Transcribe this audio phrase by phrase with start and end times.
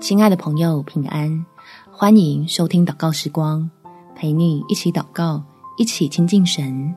[0.00, 1.44] 亲爱的朋友，平安！
[1.90, 3.68] 欢迎收听祷告时光，
[4.14, 5.42] 陪你一起祷告，
[5.78, 6.94] 一起亲近神。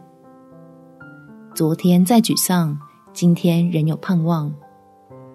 [1.56, 2.78] 昨天再沮丧，
[3.14, 4.54] 今天仍有盼望。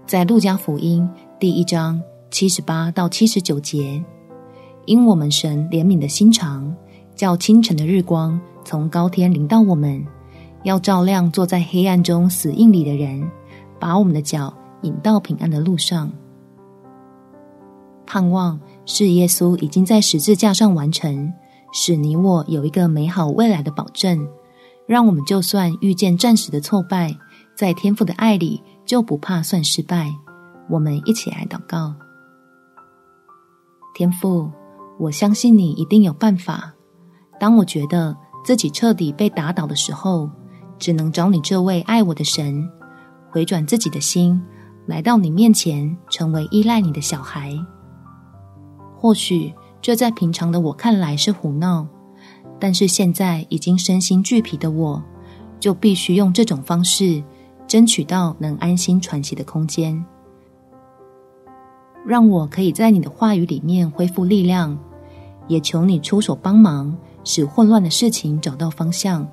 [0.06, 2.00] 在路加福音第一章
[2.30, 4.02] 七十八到七十九节，
[4.84, 6.74] 因我们神怜悯的心肠，
[7.14, 10.04] 叫清晨的日光从高天临到我们，
[10.64, 13.26] 要照亮坐在黑暗中死硬里的人，
[13.80, 14.52] 把我们的脚
[14.82, 16.12] 引到平安的路上。
[18.12, 21.32] 盼望是耶稣已经在十字架上完成，
[21.72, 24.28] 使你我有一个美好未来的保证，
[24.86, 27.16] 让我们就算遇见暂时的挫败，
[27.56, 30.14] 在天父的爱里就不怕算失败。
[30.68, 31.94] 我们一起来祷告：
[33.94, 34.50] 天父，
[35.00, 36.70] 我相信你一定有办法。
[37.40, 40.28] 当我觉得自己彻底被打倒的时候，
[40.78, 42.68] 只能找你这位爱我的神，
[43.30, 44.38] 回转自己的心，
[44.84, 47.56] 来到你面前，成为依赖你的小孩。
[49.02, 51.84] 或许这在平常的我看来是胡闹，
[52.60, 55.02] 但是现在已经身心俱疲的我，
[55.58, 57.20] 就必须用这种方式
[57.66, 60.04] 争取到能安心喘息的空间，
[62.06, 64.78] 让我可以在你的话语里面恢复力量，
[65.48, 69.28] 也求你出手帮忙，使混乱的事情找到方向，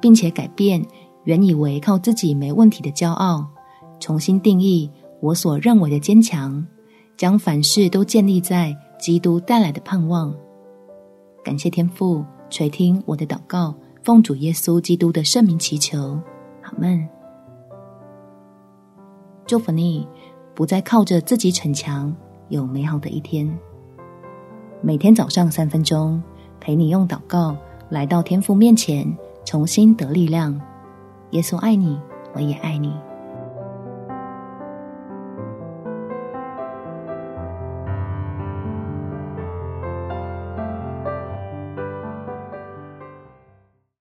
[0.00, 0.80] 并且改变
[1.24, 3.44] 原以为靠自己没问题的骄傲，
[3.98, 4.88] 重新定义
[5.20, 6.64] 我所认为的坚强。
[7.18, 10.32] 将凡事都建立在基督带来的盼望。
[11.42, 13.74] 感谢天父垂听我的祷告，
[14.04, 16.16] 奉主耶稣基督的圣名祈求，
[16.62, 17.08] 阿门。
[19.46, 20.06] 祝福你，
[20.54, 22.14] 不再靠着自己逞强，
[22.50, 23.52] 有美好的一天。
[24.80, 26.22] 每天早上三分钟，
[26.60, 27.56] 陪你用祷告
[27.90, 29.04] 来到天父面前，
[29.44, 30.56] 重新得力量。
[31.30, 31.98] 耶稣爱你，
[32.32, 32.94] 我也爱你。